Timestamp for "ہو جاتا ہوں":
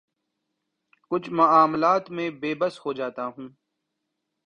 2.85-3.49